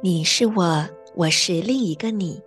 [0.00, 2.40] 你是我，我是另一个你。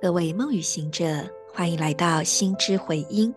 [0.00, 3.34] 各位梦语行者，欢迎来到心之回音。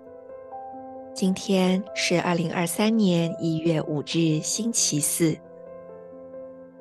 [1.12, 5.36] 今天是二零二三年一月五日，星期四。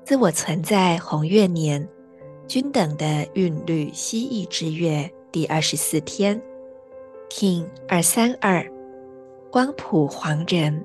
[0.04, 1.88] 自我存在红月年，
[2.46, 6.38] 均等的韵律蜥蜴之月第二十四天
[7.30, 8.62] ，King 二三二，
[9.50, 10.84] 光谱黄人。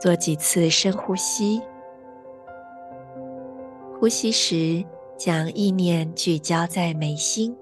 [0.00, 1.60] 做几次深呼吸，
[4.00, 4.82] 呼吸时
[5.18, 7.54] 将意念聚焦在眉心，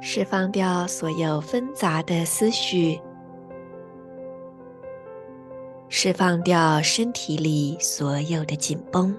[0.00, 3.00] 释放掉所有纷杂的思绪。
[5.94, 9.14] 释放掉身体里所有的紧绷，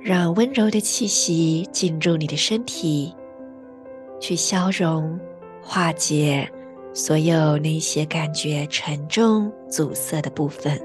[0.00, 3.12] 让温柔的气息进入你的身体，
[4.20, 5.18] 去消融、
[5.60, 6.48] 化解
[6.94, 10.80] 所有那些感觉沉重、阻塞的部分。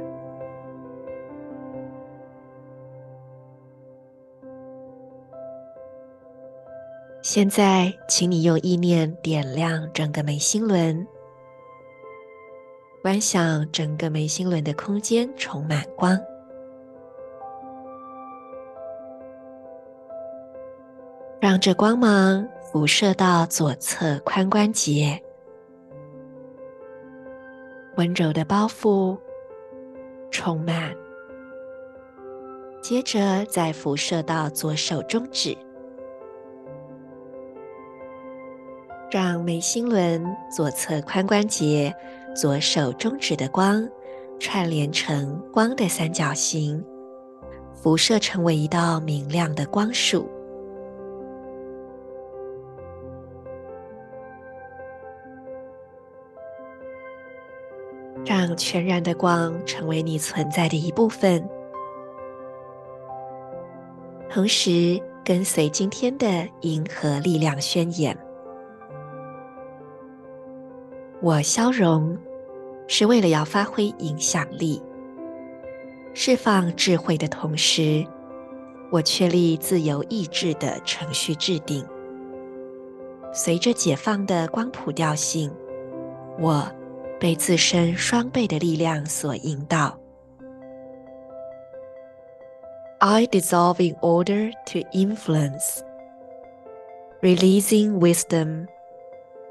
[7.27, 11.07] 现在，请你用意念点亮整个眉心轮，
[13.01, 16.15] 观想整个眉心轮的空间充满光，
[21.39, 25.19] 让这光芒辐射到左侧髋关节，
[27.97, 29.17] 温柔的包覆，
[30.29, 30.95] 充满，
[32.83, 35.57] 接着再辐射到左手中指。
[39.15, 41.95] 让眉心轮左侧髋关节、
[42.35, 43.89] 左手中指的光
[44.41, 46.83] 串联成光的三角形，
[47.73, 50.29] 辐射成为一道明亮的光束。
[58.25, 61.41] 让全然的光成为你存在的一部分，
[64.29, 68.24] 同时跟随今天的银河力量宣言。
[71.25, 72.15] 我消融，
[72.87, 74.79] 是为了要发挥影响力，
[76.13, 78.05] 释放智慧的同时，
[78.91, 81.83] 我确立自由意志的程序制定。
[83.33, 85.51] 随着解放的光谱调性，
[86.39, 86.71] 我
[87.19, 89.97] 被自身双倍的力量所引导。
[92.99, 95.79] I dissolve in order to influence,
[97.23, 98.67] releasing wisdom.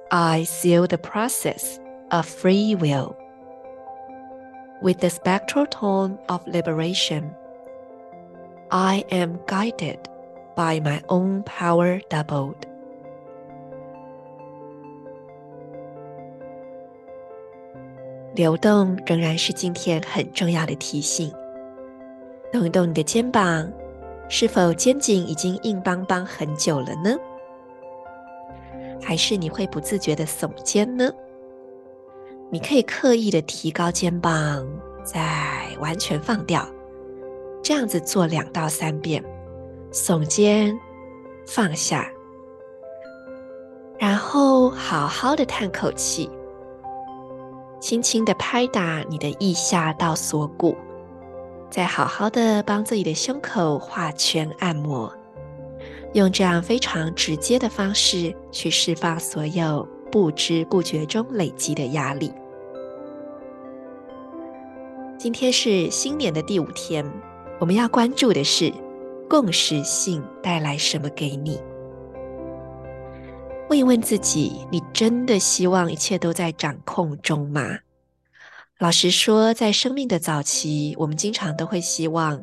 [0.09, 1.79] I seal the process
[2.09, 3.15] of free will
[4.81, 7.35] with the spectral tone of liberation.
[8.69, 9.99] I am guided
[10.55, 12.55] by my own power doubled.
[18.35, 21.33] 流动仍然是今天很重要的提醒。
[22.51, 23.71] 动一动你的肩膀，
[24.27, 27.15] 是否肩颈已经硬邦邦很久了呢？
[29.00, 31.10] 还是你会不自觉的耸肩呢？
[32.50, 34.66] 你可以刻意的提高肩膀，
[35.02, 36.66] 再完全放掉，
[37.62, 39.24] 这样子做两到三遍，
[39.92, 40.78] 耸肩，
[41.46, 42.08] 放下，
[43.98, 46.30] 然后好好的叹口气，
[47.80, 50.76] 轻轻的拍打你的腋下到锁骨，
[51.70, 55.12] 再好好的帮自己的胸口画圈按摩。
[56.14, 62.32] 用这样非常直接的方式去释放所有不知不觉中累积的压力。
[65.18, 67.04] 今天是新年的第五天，
[67.58, 68.72] 我们要关注的是
[69.28, 71.60] 共识性带来什么给你？
[73.68, 77.80] 问一问自己，你真的希望一切都在掌控中吗？
[78.78, 82.40] 老实说，在生命的早期，我们经常都会希望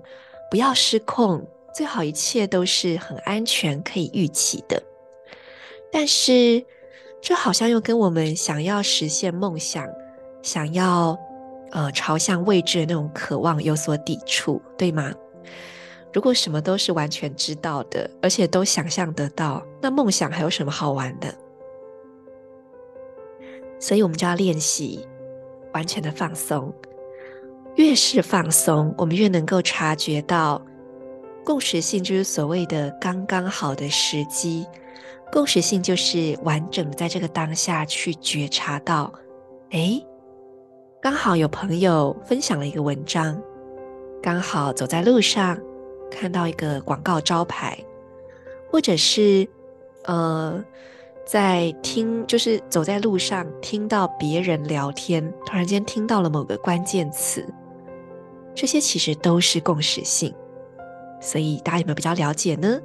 [0.50, 1.48] 不要失控。
[1.74, 4.82] 最好一切都是很安全、可以预期的，
[5.92, 6.64] 但是
[7.22, 9.88] 这好像又跟我们想要实现梦想、
[10.42, 11.18] 想要
[11.72, 15.14] 呃朝向未知的那种渴望有所抵触，对吗？
[16.14, 21.34] 如果什么都是完全知道的，而且都想象得到，那梦想还有什么好玩的？
[23.80, 25.08] 所以我们就要练习
[25.74, 26.74] 完全的放松，
[27.76, 30.62] 越是放松，我们越能够察觉到。
[31.44, 34.66] 共识性就是所谓的刚刚好的时机，
[35.32, 39.12] 共识性就是完整的在这个当下去觉察到，
[39.72, 40.02] 哎，
[41.02, 43.42] 刚好有朋友分享了一个文章，
[44.22, 45.60] 刚好走在路上
[46.12, 47.78] 看到一个广告招牌，
[48.72, 49.48] 或者是
[50.06, 50.64] 呃
[51.26, 57.44] 在听，就是走在路上听到别人聊天，突然间听到了某个关键词，
[58.54, 60.32] 这些其实都是共识性。
[61.22, 62.82] 所以大家有没有比较了解呢？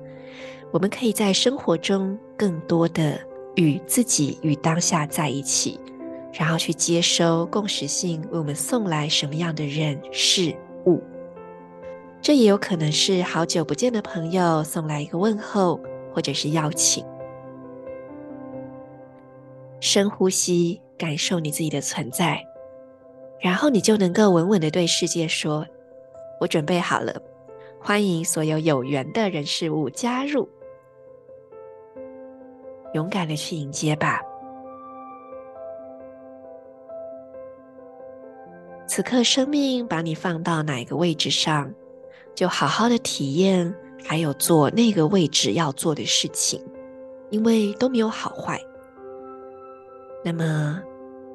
[0.70, 3.18] 我们可以在生活中更多的
[3.56, 5.80] 与自己与当下在一起。
[6.38, 10.54] 然后去接收共识性为我们送来什么样的人事
[10.84, 11.02] 物，
[12.20, 15.80] 这也有可能是好久不见的朋友送来一个问候，
[16.12, 17.02] 或者是邀请。
[19.80, 22.44] 深呼吸，感受你自己的存在，
[23.40, 25.66] 然后你就能够稳稳的对世界说
[26.38, 27.18] ：“我准备好了，
[27.86, 30.48] 欢迎所有有缘的人事物加入，
[32.94, 34.20] 勇敢的去迎接吧。”
[38.88, 41.72] 此刻，生命把你放到哪个位置上，
[42.34, 43.72] 就好好的体验，
[44.04, 46.60] 还有做那个位置要做的事情，
[47.30, 48.60] 因为都没有好坏。
[50.24, 50.82] 那么，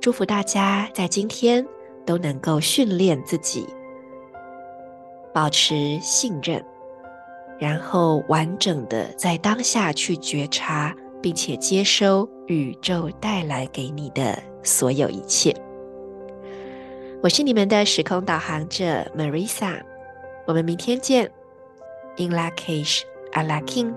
[0.02, 1.66] 祝福大家在今天
[2.06, 3.66] 都能够训练自己，
[5.34, 6.64] 保持信任，
[7.60, 15.56] 然后完整的在当下去觉察，并且接收宇宙带来给你的所有一切。
[17.24, 19.82] 我是你们的时空导航者 Marisa，
[20.48, 21.32] 我们明天见。
[22.18, 23.94] In Lak'ech, Ala K'in